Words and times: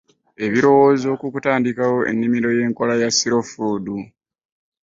Ebirowoozo 0.45 1.09
ku 1.21 1.25
kutandikawo 1.33 1.97
ennimiro 2.11 2.47
y’enkola 2.57 2.93
ya 3.01 3.09
“Slow 3.17 3.43
Food” 3.51 3.85